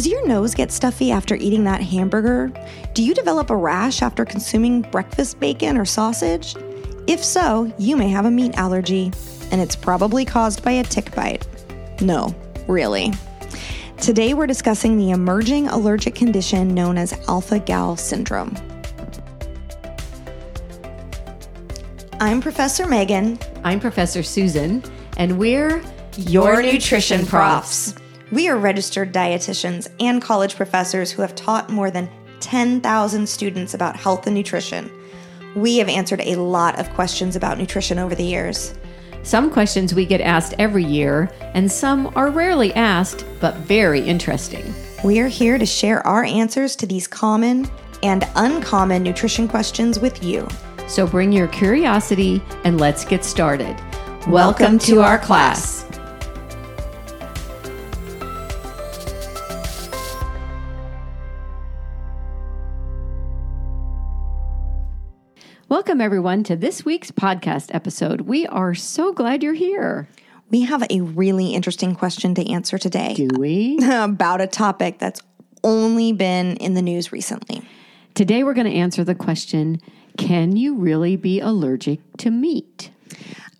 [0.00, 2.50] Does your nose get stuffy after eating that hamburger?
[2.94, 6.56] Do you develop a rash after consuming breakfast bacon or sausage?
[7.06, 9.12] If so, you may have a meat allergy,
[9.50, 11.46] and it's probably caused by a tick bite.
[12.00, 12.34] No,
[12.66, 13.12] really.
[13.98, 18.56] Today, we're discussing the emerging allergic condition known as alpha gal syndrome.
[22.20, 23.38] I'm Professor Megan.
[23.64, 24.82] I'm Professor Susan,
[25.18, 25.84] and we're
[26.16, 27.99] your nutrition profs.
[28.32, 32.08] We are registered dietitians and college professors who have taught more than
[32.38, 34.88] 10,000 students about health and nutrition.
[35.56, 38.78] We have answered a lot of questions about nutrition over the years.
[39.24, 44.72] Some questions we get asked every year, and some are rarely asked, but very interesting.
[45.02, 47.68] We are here to share our answers to these common
[48.04, 50.46] and uncommon nutrition questions with you.
[50.86, 53.76] So bring your curiosity and let's get started.
[54.28, 55.84] Welcome, Welcome to our class.
[65.90, 68.20] Welcome, everyone, to this week's podcast episode.
[68.20, 70.08] We are so glad you're here.
[70.48, 73.14] We have a really interesting question to answer today.
[73.14, 73.76] Do we?
[73.90, 75.20] about a topic that's
[75.64, 77.68] only been in the news recently.
[78.14, 79.80] Today, we're going to answer the question
[80.16, 82.92] Can you really be allergic to meat?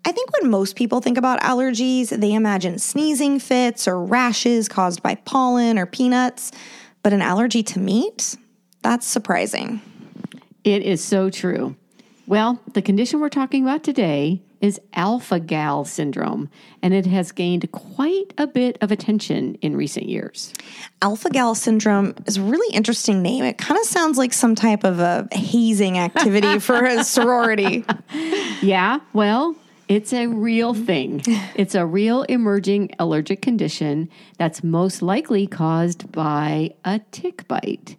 [0.04, 5.02] I think when most people think about allergies, they imagine sneezing fits or rashes caused
[5.02, 6.52] by pollen or peanuts.
[7.02, 8.36] But an allergy to meat?
[8.82, 9.80] That's surprising.
[10.62, 11.74] It is so true.
[12.30, 16.48] Well, the condition we're talking about today is alpha gal syndrome,
[16.80, 20.52] and it has gained quite a bit of attention in recent years.
[21.02, 23.42] Alpha gal syndrome is a really interesting name.
[23.42, 27.84] It kind of sounds like some type of a hazing activity for a sorority.
[28.62, 29.56] Yeah, well,
[29.88, 31.22] it's a real thing.
[31.56, 34.08] It's a real emerging allergic condition
[34.38, 37.96] that's most likely caused by a tick bite.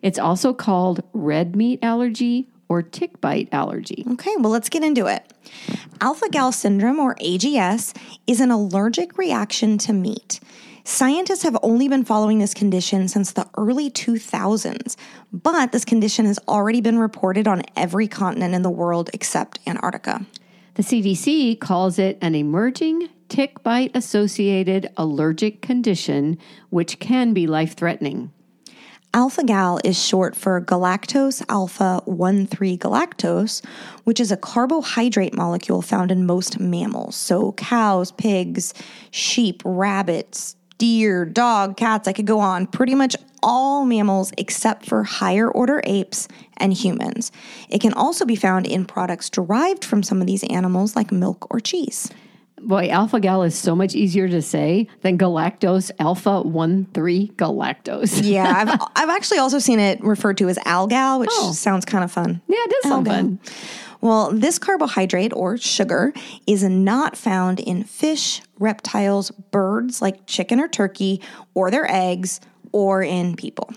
[0.00, 4.04] It's also called red meat allergy or tick bite allergy.
[4.12, 5.32] Okay, well, let's get into it.
[6.00, 7.96] Alpha gal syndrome, or AGS,
[8.26, 10.40] is an allergic reaction to meat.
[10.82, 14.96] Scientists have only been following this condition since the early 2000s,
[15.32, 20.26] but this condition has already been reported on every continent in the world except Antarctica.
[20.74, 26.38] The CDC calls it an emerging tick bite associated allergic condition,
[26.70, 28.32] which can be life threatening.
[29.14, 33.64] Alpha gal is short for galactose alpha 1 3 galactose,
[34.02, 37.14] which is a carbohydrate molecule found in most mammals.
[37.14, 38.74] So, cows, pigs,
[39.12, 42.66] sheep, rabbits, deer, dog, cats, I could go on.
[42.66, 46.26] Pretty much all mammals except for higher order apes
[46.56, 47.30] and humans.
[47.68, 51.46] It can also be found in products derived from some of these animals, like milk
[51.54, 52.10] or cheese.
[52.60, 58.20] Boy, alpha gal is so much easier to say than galactose alpha 1 3 galactose.
[58.24, 61.52] yeah, I've, I've actually also seen it referred to as algal, which oh.
[61.52, 62.40] sounds kind of fun.
[62.48, 63.40] Yeah, it does sound fun.
[64.00, 66.12] Well, this carbohydrate or sugar
[66.46, 71.22] is not found in fish, reptiles, birds like chicken or turkey,
[71.54, 72.40] or their eggs,
[72.72, 73.70] or in people.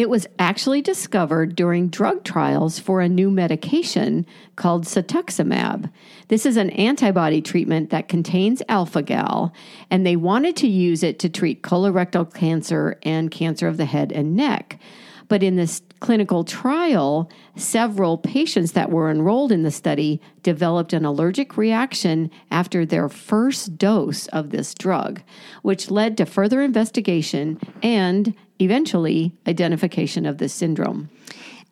[0.00, 4.24] It was actually discovered during drug trials for a new medication
[4.56, 5.92] called cetuximab.
[6.28, 9.52] This is an antibody treatment that contains alpha gal,
[9.90, 14.10] and they wanted to use it to treat colorectal cancer and cancer of the head
[14.10, 14.80] and neck.
[15.28, 21.04] But in this clinical trial, several patients that were enrolled in the study developed an
[21.04, 25.20] allergic reaction after their first dose of this drug,
[25.60, 31.08] which led to further investigation and eventually identification of this syndrome.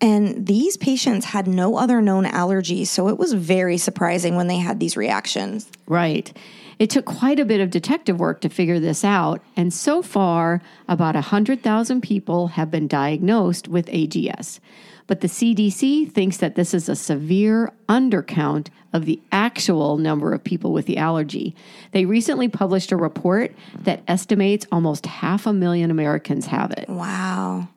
[0.00, 4.58] And these patients had no other known allergies, so it was very surprising when they
[4.58, 5.68] had these reactions.
[5.86, 6.32] Right.
[6.78, 10.62] It took quite a bit of detective work to figure this out, and so far,
[10.86, 14.60] about 100,000 people have been diagnosed with AGS.
[15.08, 20.44] But the CDC thinks that this is a severe undercount of the actual number of
[20.44, 21.56] people with the allergy.
[21.92, 23.54] They recently published a report
[23.84, 26.88] that estimates almost half a million Americans have it.
[26.88, 27.68] Wow.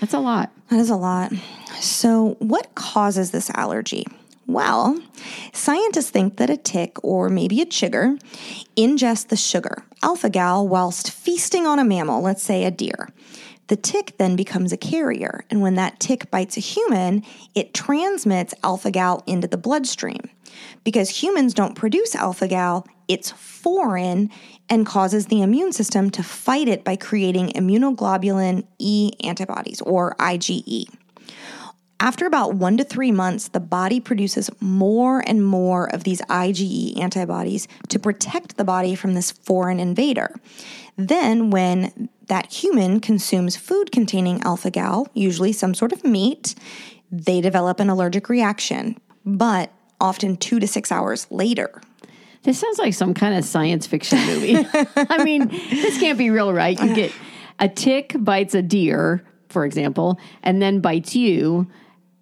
[0.00, 0.50] That's a lot.
[0.70, 1.32] That is a lot.
[1.78, 4.06] So, what causes this allergy?
[4.46, 5.00] Well,
[5.52, 8.20] scientists think that a tick or maybe a chigger
[8.76, 13.08] ingests the sugar, alpha gal, whilst feasting on a mammal, let's say a deer.
[13.68, 17.22] The tick then becomes a carrier, and when that tick bites a human,
[17.54, 20.28] it transmits alpha gal into the bloodstream.
[20.84, 24.30] Because humans don't produce alpha gal, it's foreign
[24.68, 30.86] and causes the immune system to fight it by creating immunoglobulin E antibodies, or IgE.
[32.02, 36.98] After about one to three months, the body produces more and more of these IgE
[36.98, 40.34] antibodies to protect the body from this foreign invader.
[40.96, 46.56] Then, when that human consumes food containing alpha gal, usually some sort of meat,
[47.12, 49.70] they develop an allergic reaction, but
[50.00, 51.80] often two to six hours later.
[52.42, 54.56] This sounds like some kind of science fiction movie.
[54.96, 56.76] I mean, this can't be real, right?
[56.82, 57.12] You get
[57.60, 61.70] a tick bites a deer, for example, and then bites you,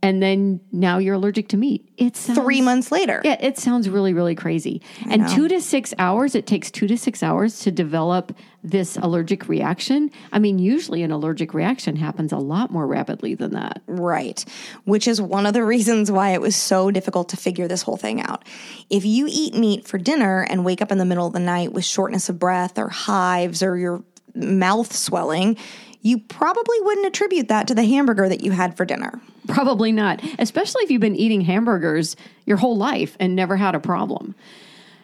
[0.03, 1.87] and then now you're allergic to meat.
[1.99, 3.21] It's Three months later.
[3.23, 4.81] Yeah, it sounds really, really crazy.
[5.09, 9.49] and two to six hours, it takes two to six hours to develop this allergic
[9.49, 10.11] reaction.
[10.33, 13.83] I mean, usually an allergic reaction happens a lot more rapidly than that.
[13.87, 14.43] Right.
[14.85, 17.97] Which is one of the reasons why it was so difficult to figure this whole
[17.99, 18.45] thing out.
[18.89, 21.73] If you eat meat for dinner and wake up in the middle of the night
[21.73, 24.03] with shortness of breath or hives or your
[24.35, 25.57] mouth swelling,
[26.03, 29.21] you probably wouldn't attribute that to the hamburger that you had for dinner.
[29.47, 32.17] Probably not, especially if you've been eating hamburgers
[32.47, 34.35] your whole life and never had a problem.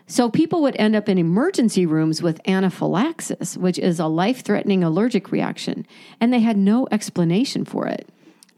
[0.08, 4.84] So, people would end up in emergency rooms with anaphylaxis, which is a life threatening
[4.84, 5.84] allergic reaction,
[6.20, 8.08] and they had no explanation for it.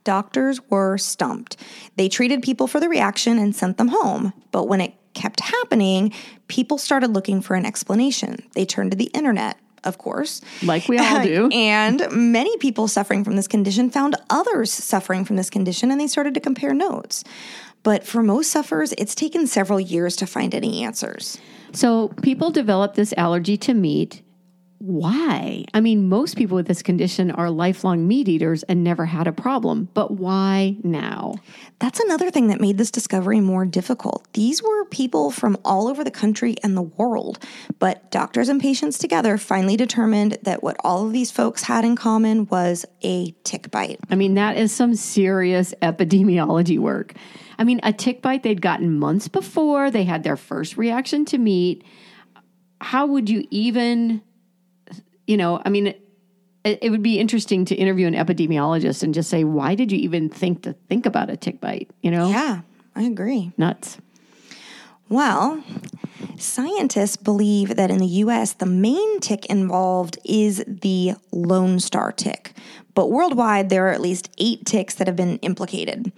[0.05, 1.57] Doctors were stumped.
[1.97, 4.33] They treated people for the reaction and sent them home.
[4.53, 6.13] But when it kept happening,
[6.49, 8.43] people started looking for an explanation.
[8.55, 10.41] They turned to the internet, of course.
[10.63, 11.49] Like we all do.
[11.53, 16.07] and many people suffering from this condition found others suffering from this condition and they
[16.07, 17.25] started to compare notes.
[17.83, 21.39] But for most sufferers, it's taken several years to find any answers.
[21.73, 24.23] So, people develop this allergy to meat.
[24.89, 25.67] Why?
[25.75, 29.33] I mean, most people with this condition are lifelong meat eaters and never had a
[29.33, 31.35] problem, but why now?
[31.79, 34.27] That's another thing that made this discovery more difficult.
[34.33, 37.39] These were people from all over the country and the world,
[37.79, 41.95] but doctors and patients together finally determined that what all of these folks had in
[41.95, 44.01] common was a tick bite.
[44.09, 47.13] I mean, that is some serious epidemiology work.
[47.59, 51.37] I mean, a tick bite they'd gotten months before they had their first reaction to
[51.37, 51.85] meat.
[52.81, 54.23] How would you even,
[55.29, 55.89] you know, I mean,
[56.65, 59.99] it, it would be interesting to interview an epidemiologist and just say, why did you
[59.99, 61.91] even think to think about a tick bite?
[62.03, 62.63] You know, Yeah,
[62.97, 63.53] I agree.
[63.57, 63.99] nuts.
[65.11, 65.63] Well,
[66.37, 72.53] scientists believe that in the US, the main tick involved is the Lone Star tick.
[72.95, 76.11] But worldwide, there are at least eight ticks that have been implicated.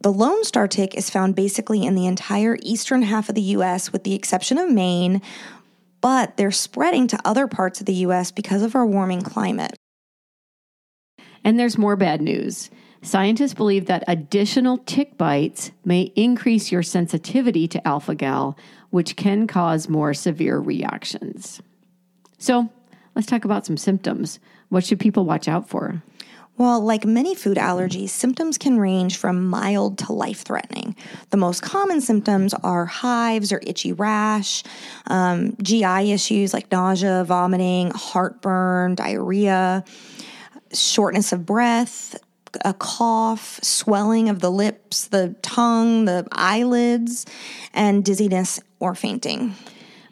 [0.00, 3.92] The Lone Star tick is found basically in the entire eastern half of the US,
[3.92, 5.22] with the exception of Maine,
[6.00, 9.74] but they're spreading to other parts of the US because of our warming climate.
[11.44, 12.70] And there's more bad news.
[13.02, 18.58] Scientists believe that additional tick bites may increase your sensitivity to alpha gal,
[18.90, 21.60] which can cause more severe reactions.
[22.38, 22.68] So,
[23.14, 24.40] let's talk about some symptoms.
[24.70, 26.02] What should people watch out for?
[26.58, 30.96] Well, like many food allergies, symptoms can range from mild to life threatening.
[31.28, 34.62] The most common symptoms are hives or itchy rash,
[35.06, 39.84] um, GI issues like nausea, vomiting, heartburn, diarrhea,
[40.72, 42.16] shortness of breath,
[42.64, 47.26] a cough, swelling of the lips, the tongue, the eyelids,
[47.74, 49.54] and dizziness or fainting.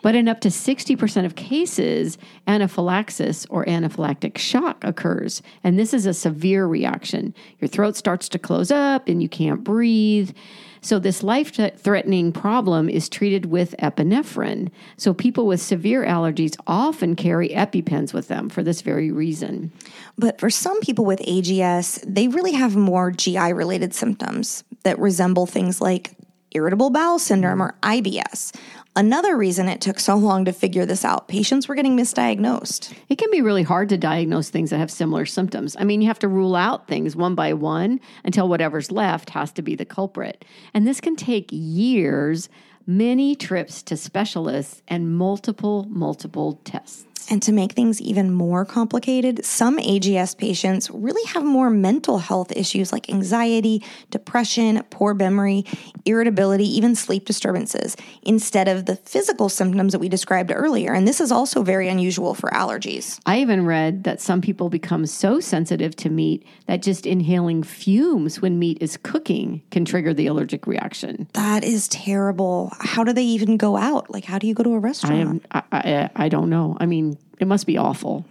[0.04, 5.40] But in up to 60% of cases, anaphylaxis or anaphylactic shock occurs.
[5.64, 7.32] And this is a severe reaction.
[7.58, 10.36] Your throat starts to close up and you can't breathe.
[10.82, 14.70] So, this life threatening problem is treated with epinephrine.
[14.98, 19.72] So, people with severe allergies often carry EpiPens with them for this very reason.
[20.18, 25.46] But for some people with AGS, they really have more GI related symptoms that resemble
[25.46, 26.14] things like
[26.54, 28.54] irritable bowel syndrome or IBS.
[28.96, 32.94] Another reason it took so long to figure this out, patients were getting misdiagnosed.
[33.08, 35.76] It can be really hard to diagnose things that have similar symptoms.
[35.76, 39.50] I mean, you have to rule out things one by one until whatever's left has
[39.52, 40.44] to be the culprit.
[40.72, 42.48] And this can take years,
[42.86, 47.04] many trips to specialists, and multiple, multiple tests.
[47.30, 52.52] And to make things even more complicated, some AGS patients really have more mental health
[52.54, 55.64] issues like anxiety, depression, poor memory,
[56.04, 60.92] irritability, even sleep disturbances, instead of the physical symptoms that we described earlier.
[60.92, 63.20] And this is also very unusual for allergies.
[63.26, 68.40] I even read that some people become so sensitive to meat that just inhaling fumes
[68.40, 71.28] when meat is cooking can trigger the allergic reaction.
[71.32, 72.72] That is terrible.
[72.80, 74.10] How do they even go out?
[74.10, 75.14] Like, how do you go to a restaurant?
[75.14, 76.76] I am I, I, I don't know.
[76.80, 78.24] I mean, it must be awful.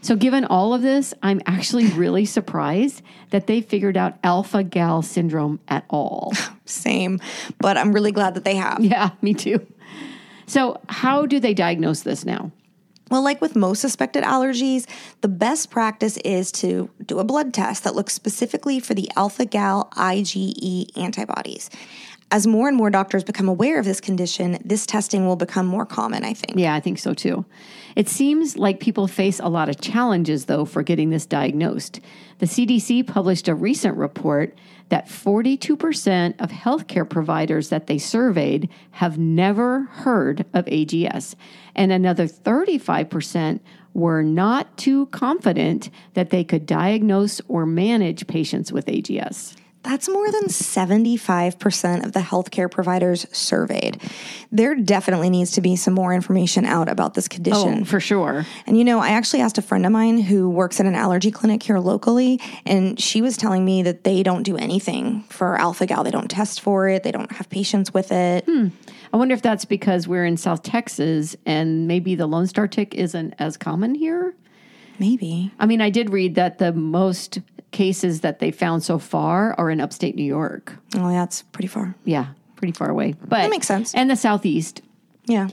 [0.00, 5.02] So, given all of this, I'm actually really surprised that they figured out alpha gal
[5.02, 6.32] syndrome at all.
[6.64, 7.20] Same,
[7.58, 8.80] but I'm really glad that they have.
[8.80, 9.66] yeah, me too.
[10.46, 12.52] So, how do they diagnose this now?
[13.10, 14.86] Well, like with most suspected allergies,
[15.22, 19.46] the best practice is to do a blood test that looks specifically for the alpha
[19.46, 21.70] gal IgE antibodies.
[22.30, 25.86] As more and more doctors become aware of this condition, this testing will become more
[25.86, 26.58] common, I think.
[26.58, 27.46] Yeah, I think so too.
[27.96, 32.00] It seems like people face a lot of challenges, though, for getting this diagnosed.
[32.38, 34.58] The CDC published a recent report
[34.90, 41.34] that 42% of healthcare providers that they surveyed have never heard of AGS,
[41.74, 43.60] and another 35%
[43.94, 49.56] were not too confident that they could diagnose or manage patients with AGS.
[49.88, 53.98] That's more than 75% of the healthcare providers surveyed.
[54.52, 57.78] There definitely needs to be some more information out about this condition.
[57.80, 58.44] Oh, for sure.
[58.66, 61.30] And you know, I actually asked a friend of mine who works at an allergy
[61.30, 65.86] clinic here locally, and she was telling me that they don't do anything for alpha
[65.86, 66.04] gal.
[66.04, 68.44] They don't test for it, they don't have patients with it.
[68.44, 68.68] Hmm.
[69.10, 72.94] I wonder if that's because we're in South Texas and maybe the Lone Star tick
[72.94, 74.34] isn't as common here.
[74.98, 75.50] Maybe.
[75.58, 77.38] I mean, I did read that the most
[77.70, 80.74] cases that they found so far are in upstate New York.
[80.96, 81.94] Oh, yeah, that's pretty far.
[82.04, 83.14] Yeah, pretty far away.
[83.20, 83.94] But That makes sense.
[83.94, 84.82] And the southeast.
[85.26, 85.48] Yeah.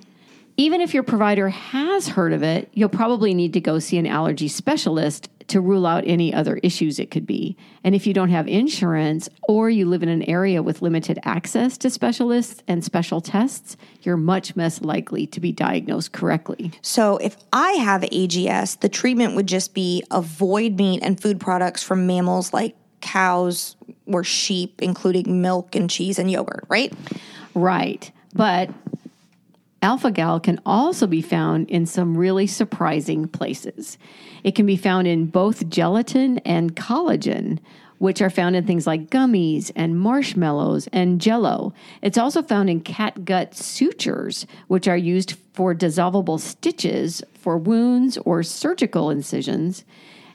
[0.57, 4.07] Even if your provider has heard of it, you'll probably need to go see an
[4.07, 7.55] allergy specialist to rule out any other issues it could be.
[7.83, 11.77] And if you don't have insurance or you live in an area with limited access
[11.79, 16.71] to specialists and special tests, you're much less likely to be diagnosed correctly.
[16.81, 21.83] So if I have AGS, the treatment would just be avoid meat and food products
[21.83, 23.75] from mammals like cows
[24.07, 26.93] or sheep, including milk and cheese and yogurt, right?
[27.53, 28.11] Right.
[28.33, 28.69] But
[29.85, 33.99] alpha gal can also be found in some really surprising places.
[34.43, 37.59] It can be found in both gelatin and collagen,
[37.99, 41.71] which are found in things like gummies and marshmallows and jello.
[42.01, 48.17] It's also found in cat gut sutures, which are used for dissolvable stitches for wounds
[48.25, 49.85] or surgical incisions.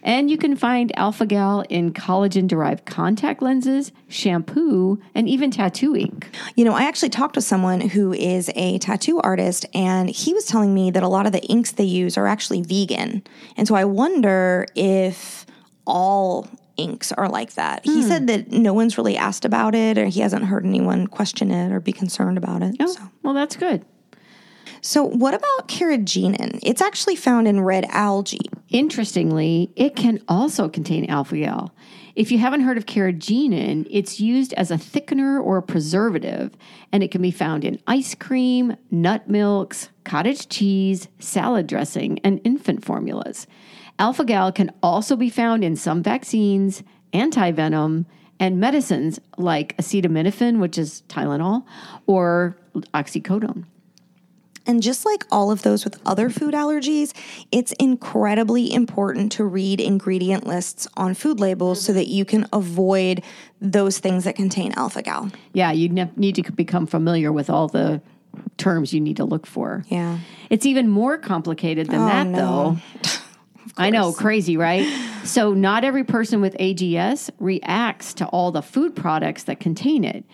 [0.03, 5.97] And you can find alpha gal in collagen derived contact lenses, shampoo, and even tattoo
[5.97, 6.29] ink.
[6.57, 10.47] You know, I actually talked to someone who is a tattoo artist, and he was
[10.47, 13.23] telling me that a lot of the inks they use are actually vegan.
[13.57, 15.47] And so I wonder if
[15.87, 17.85] all inks are like that.
[17.85, 18.09] He hmm.
[18.09, 21.73] said that no one's really asked about it, or he hasn't heard anyone question it
[21.73, 22.77] or be concerned about it.
[22.81, 23.03] Oh, so.
[23.23, 23.85] Well, that's good.
[24.83, 26.59] So, what about carrageenan?
[26.63, 28.49] It's actually found in red algae.
[28.71, 31.75] Interestingly, it can also contain alpha gal.
[32.17, 36.57] If you haven't heard of carrageenan, it's used as a thickener or a preservative,
[36.93, 42.41] and it can be found in ice cream, nut milks, cottage cheese, salad dressing, and
[42.43, 43.47] infant formulas.
[43.99, 46.83] Alpha gal can also be found in some vaccines,
[47.13, 48.07] antivenom,
[48.39, 51.67] and medicines like acetaminophen, which is Tylenol,
[52.07, 52.57] or
[52.95, 53.67] oxycodone.
[54.71, 57.13] And just like all of those with other food allergies,
[57.51, 63.25] it's incredibly important to read ingredient lists on food labels so that you can avoid
[63.61, 65.33] those things that contain alpha gal.
[65.55, 68.01] Yeah, you ne- need to become familiar with all the
[68.59, 69.85] terms you need to look for.
[69.89, 70.19] Yeah.
[70.51, 72.37] It's even more complicated than oh, that, no.
[72.37, 73.11] though.
[73.77, 74.87] I know, crazy, right?
[75.25, 80.25] So, not every person with AGS reacts to all the food products that contain it.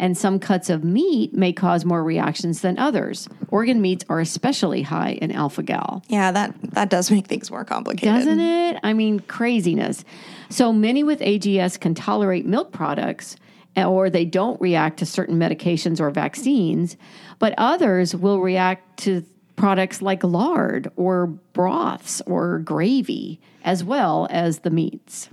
[0.00, 3.28] And some cuts of meat may cause more reactions than others.
[3.48, 6.02] Organ meats are especially high in alpha gal.
[6.08, 8.14] Yeah, that that does make things more complicated.
[8.14, 8.80] Doesn't it?
[8.82, 10.06] I mean, craziness.
[10.48, 13.36] So many with AGS can tolerate milk products
[13.76, 16.96] eh, or they don't react to certain medications or vaccines,
[17.38, 19.22] but others will react to
[19.56, 25.28] products like lard or broths or gravy, as well as the meats.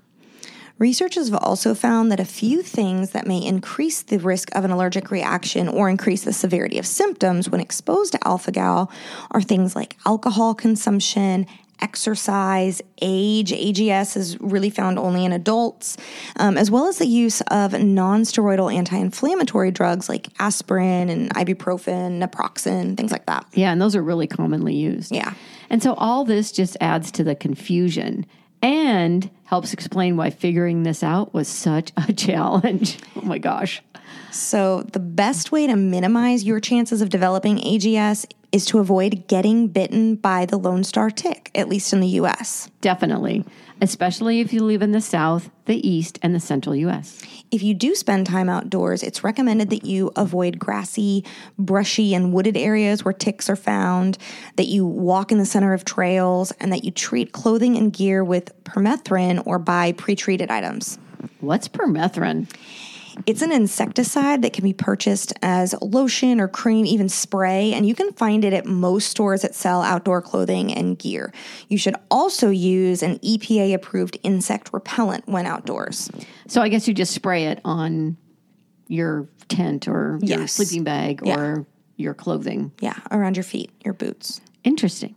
[0.80, 4.70] Researchers have also found that a few things that may increase the risk of an
[4.70, 8.92] allergic reaction or increase the severity of symptoms when exposed to alpha gal
[9.32, 11.48] are things like alcohol consumption,
[11.82, 13.52] exercise, age.
[13.52, 15.98] AGS is really found only in adults,
[16.36, 21.34] um, as well as the use of non steroidal anti inflammatory drugs like aspirin and
[21.34, 23.48] ibuprofen, naproxen, things like that.
[23.54, 25.12] Yeah, and those are really commonly used.
[25.12, 25.34] Yeah.
[25.72, 28.26] And so all this just adds to the confusion
[28.62, 32.98] and helps explain why figuring this out was such a challenge.
[33.16, 33.82] Oh my gosh.
[34.32, 39.68] So, the best way to minimize your chances of developing AGS is to avoid getting
[39.68, 42.70] bitten by the Lone Star tick, at least in the US.
[42.82, 43.46] Definitely,
[43.82, 47.22] especially if you live in the South, the East, and the Central US.
[47.52, 51.24] If you do spend time outdoors, it's recommended that you avoid grassy,
[51.58, 54.18] brushy, and wooded areas where ticks are found,
[54.56, 58.24] that you walk in the center of trails, and that you treat clothing and gear
[58.24, 60.98] with permethrin or buy pre treated items.
[61.40, 62.50] What's permethrin?
[63.26, 67.96] It's an insecticide that can be purchased as lotion or cream, even spray, and you
[67.96, 71.34] can find it at most stores that sell outdoor clothing and gear.
[71.68, 76.10] You should also use an EPA approved insect repellent when outdoors.
[76.48, 78.18] So I guess you just spray it on
[78.88, 81.38] your tent or your sleeping bag Yeah.
[81.40, 81.66] or
[81.98, 82.72] your clothing.
[82.80, 84.40] Yeah, around your feet, your boots.
[84.64, 85.16] Interesting.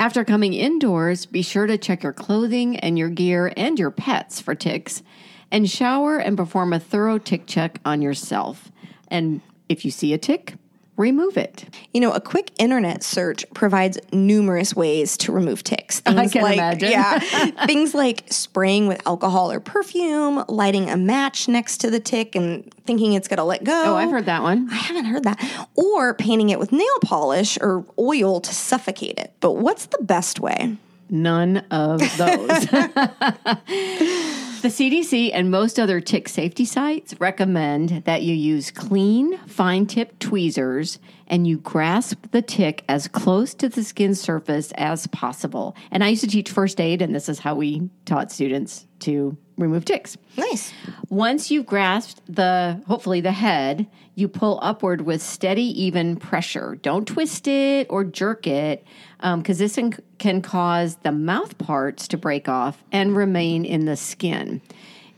[0.00, 4.40] After coming indoors, be sure to check your clothing and your gear and your pets
[4.40, 5.02] for ticks,
[5.50, 8.70] and shower and perform a thorough tick check on yourself.
[9.08, 10.54] And if you see a tick,
[10.98, 11.64] remove it.
[11.94, 16.02] You know, a quick internet search provides numerous ways to remove ticks.
[16.06, 16.90] I can like, imagine.
[16.90, 17.18] Yeah,
[17.66, 22.70] things like spraying with alcohol or perfume, lighting a match next to the tick and
[22.84, 23.84] thinking it's going to let go.
[23.86, 24.68] Oh, I've heard that one.
[24.70, 25.68] I haven't heard that.
[25.76, 29.32] Or painting it with nail polish or oil to suffocate it.
[29.40, 30.76] But what's the best way?
[31.10, 32.66] None of those.
[34.62, 40.20] the CDC and most other tick safety sites recommend that you use clean, fine tipped
[40.20, 45.76] tweezers and you grasp the tick as close to the skin surface as possible.
[45.90, 49.36] And I used to teach first aid, and this is how we taught students to
[49.56, 50.16] remove ticks.
[50.36, 50.72] Nice.
[51.08, 53.86] Once you've grasped the, hopefully the head,
[54.18, 56.76] you pull upward with steady, even pressure.
[56.82, 58.84] Don't twist it or jerk it,
[59.20, 63.84] um, because this can, can cause the mouth parts to break off and remain in
[63.84, 64.60] the skin.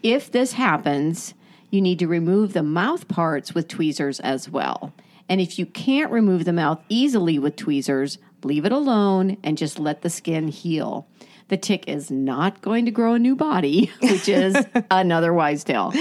[0.03, 1.33] If this happens,
[1.71, 4.93] you need to remove the mouth parts with tweezers as well.
[5.31, 9.79] And if you can't remove the mouth easily with tweezers, leave it alone and just
[9.79, 11.09] let the skin heal.
[11.49, 14.55] The tick is not going to grow a new body, which is
[14.91, 15.95] another wise tale.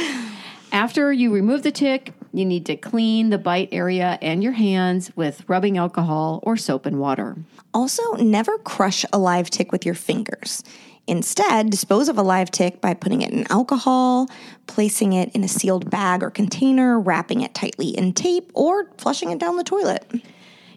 [0.74, 5.12] After you remove the tick, you need to clean the bite area and your hands
[5.16, 7.36] with rubbing alcohol or soap and water.
[7.74, 10.64] Also, never crush a live tick with your fingers.
[11.08, 14.30] Instead, dispose of a live tick by putting it in alcohol,
[14.68, 19.32] placing it in a sealed bag or container, wrapping it tightly in tape, or flushing
[19.32, 20.06] it down the toilet.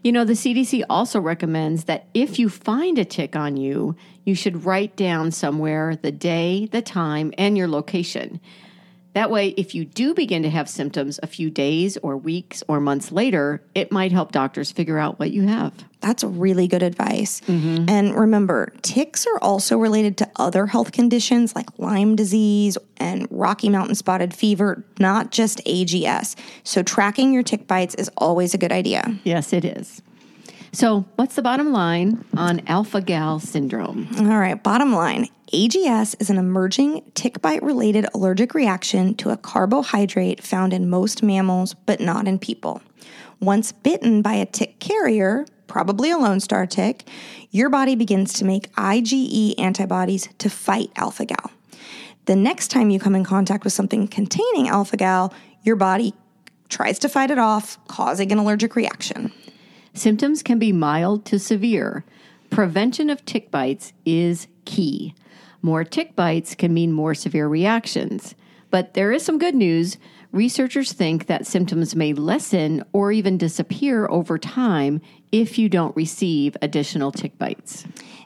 [0.03, 3.95] You know, the CDC also recommends that if you find a tick on you,
[4.25, 8.41] you should write down somewhere the day, the time, and your location.
[9.15, 12.81] That way, if you do begin to have symptoms a few days or weeks or
[12.81, 15.73] months later, it might help doctors figure out what you have.
[16.01, 17.41] That's really good advice.
[17.43, 17.89] Mm-hmm.
[17.89, 23.69] And remember, ticks are also related to other health conditions like Lyme disease and Rocky
[23.69, 26.35] Mountain spotted fever, not just AGS.
[26.65, 29.17] So, tracking your tick bites is always a good idea.
[29.25, 30.03] Yes, it is.
[30.75, 34.09] So, what's the bottom line on alpha gal syndrome?
[34.19, 39.37] All right, bottom line AGS is an emerging tick bite related allergic reaction to a
[39.37, 42.81] carbohydrate found in most mammals, but not in people.
[43.39, 47.07] Once bitten by a tick carrier, probably a Lone Star tick,
[47.51, 51.51] your body begins to make IgE antibodies to fight alpha gal.
[52.25, 56.15] The next time you come in contact with something containing alpha gal, your body
[56.71, 59.35] tries to fight it off, causing an allergic reaction.
[59.95, 62.05] Symptoms can be mild to severe.
[62.51, 65.15] Prevention of tick bites is key.
[65.61, 68.35] More tick bites can mean more severe reactions.
[68.71, 69.99] But there is some good news.
[70.33, 76.57] Researchers think that symptoms may lessen or even disappear over time if you don't receive
[76.63, 77.85] additional tick bites.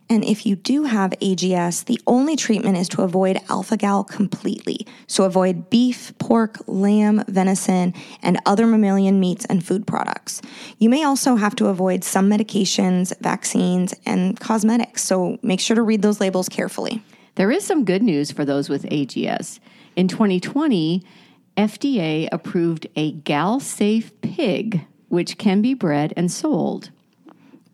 [0.09, 4.87] And if you do have AGS, the only treatment is to avoid alpha gal completely.
[5.09, 7.93] So avoid beef, pork, lamb, venison,
[8.23, 10.41] and other mammalian meats and food products.
[10.79, 15.03] You may also have to avoid some medications, vaccines, and cosmetics.
[15.03, 17.03] So make sure to read those labels carefully.
[17.35, 19.59] There is some good news for those with AGS.
[19.97, 21.03] In 2020,
[21.57, 26.91] FDA approved a gal safe pig, which can be bred and sold.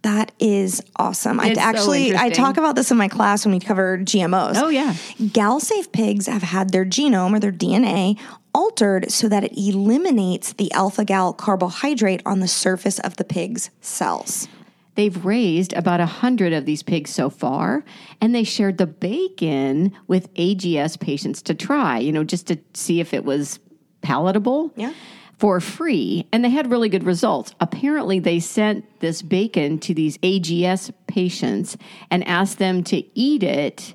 [0.02, 1.38] That is awesome.
[1.38, 4.54] I It's so actually I talk about this in my class when we cover GMOs.
[4.56, 4.94] Oh, yeah.
[5.32, 8.18] Gal-safe pigs have had their genome or their DNA
[8.52, 14.48] altered so that it eliminates the alpha-gal carbohydrate on the surface of the pig's cells.
[14.94, 17.82] They've raised about a hundred of these pigs so far,
[18.20, 23.00] and they shared the bacon with AGS patients to try, you know, just to see
[23.00, 23.58] if it was
[24.02, 24.72] palatable.
[24.76, 24.92] Yeah.
[25.38, 27.52] For free, and they had really good results.
[27.58, 31.76] Apparently, they sent this bacon to these AGS patients
[32.10, 33.94] and asked them to eat it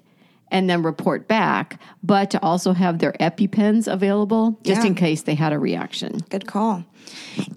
[0.49, 4.87] and then report back, but to also have their EpiPens available just Yeah.
[4.87, 6.19] in case they had a reaction.
[6.29, 6.83] Good call.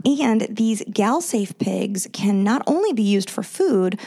[0.04, 3.98] And these gal-safe pigs can not only be used for food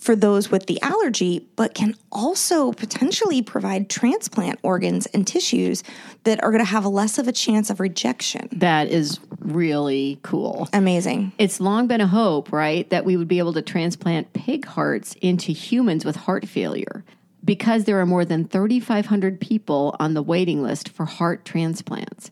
[0.00, 5.84] for those with the allergy, but can also potentially provide transplant organs and tissues
[6.24, 8.48] that are going to have less of a chance of rejection.
[8.50, 10.68] That is really cool.
[10.72, 11.32] Amazing.
[11.36, 15.14] It's long been a hope, right, that we would be able to transplant pig hearts
[15.20, 17.04] into humans with heart failure.
[17.44, 22.30] because there are more than 3,500 people on the waiting list for heart transplants.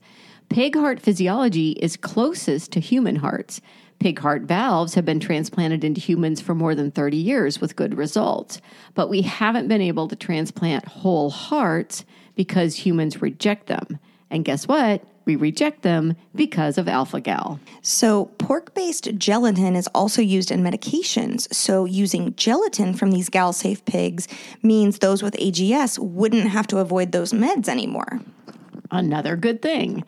[0.49, 3.61] Pig heart physiology is closest to human hearts.
[3.99, 7.97] Pig heart valves have been transplanted into humans for more than 30 years with good
[7.97, 8.61] results,
[8.95, 12.05] but we haven't been able to transplant whole hearts
[12.37, 13.99] because humans reject them.
[14.31, 15.03] And guess what?
[15.25, 17.61] We reject them because of alpha gal.
[17.83, 21.53] So, pork based gelatin is also used in medications.
[21.53, 24.27] So, using gelatin from these gal safe pigs
[24.63, 28.21] means those with AGS wouldn't have to avoid those meds anymore.
[28.91, 30.05] Another good thing.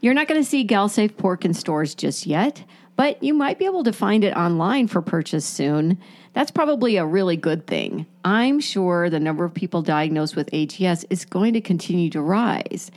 [0.00, 2.62] You're not going to see gal safe pork in stores just yet,
[2.96, 5.98] but you might be able to find it online for purchase soon.
[6.32, 8.06] That's probably a really good thing.
[8.24, 12.90] I'm sure the number of people diagnosed with AGS is going to continue to rise.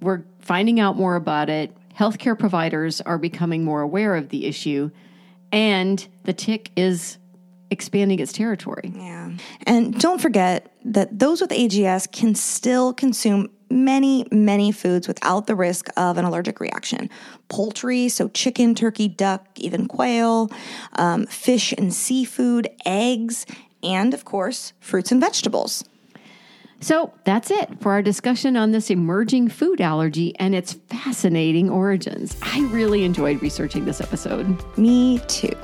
[0.00, 1.74] We're finding out more about it.
[1.98, 4.90] Healthcare providers are becoming more aware of the issue,
[5.52, 7.18] and the tick is
[7.70, 8.92] expanding its territory.
[8.94, 9.32] Yeah.
[9.66, 15.54] And don't forget that those with AGS can still consume many, many foods without the
[15.54, 17.10] risk of an allergic reaction.
[17.48, 20.50] Poultry, so chicken, turkey, duck, even quail,
[20.94, 23.46] um, fish and seafood, eggs,
[23.82, 25.84] and of course, fruits and vegetables.
[26.82, 32.36] So that's it for our discussion on this emerging food allergy and its fascinating origins.
[32.42, 34.60] I really enjoyed researching this episode.
[34.76, 35.56] Me too.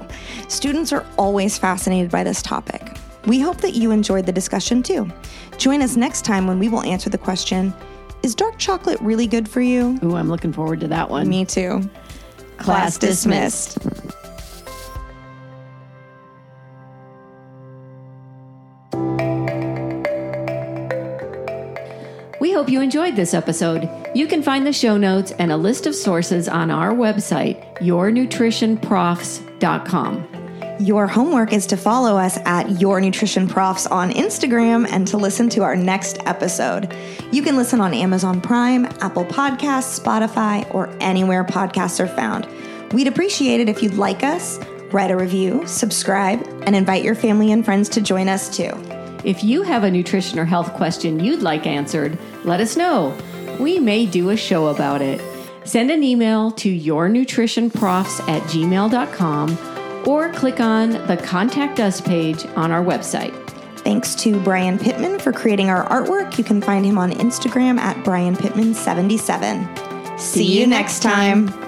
[0.47, 2.97] Students are always fascinated by this topic.
[3.27, 5.11] We hope that you enjoyed the discussion too.
[5.57, 7.75] Join us next time when we will answer the question
[8.22, 9.98] Is dark chocolate really good for you?
[10.02, 11.28] Ooh, I'm looking forward to that one.
[11.28, 11.88] Me too.
[12.59, 13.78] Class dismissed.
[22.40, 23.88] We hope you enjoyed this episode.
[24.14, 30.38] You can find the show notes and a list of sources on our website, yournutritionprofs.com.
[30.81, 35.49] Your homework is to follow us at Your Nutrition Profs on Instagram and to listen
[35.49, 36.95] to our next episode.
[37.33, 42.47] You can listen on Amazon Prime, Apple Podcasts, Spotify, or anywhere podcasts are found.
[42.93, 44.61] We'd appreciate it if you'd like us,
[44.93, 48.71] write a review, subscribe, and invite your family and friends to join us too.
[49.25, 53.19] If you have a nutrition or health question you'd like answered, let us know.
[53.59, 55.21] We may do a show about it.
[55.64, 59.67] Send an email to yournutritionprofs at gmail.com
[60.09, 63.35] or click on the Contact Us page on our website.
[63.81, 66.38] Thanks to Brian Pittman for creating our artwork.
[66.38, 70.18] You can find him on Instagram at Brian Pittman77.
[70.18, 71.67] See you next time.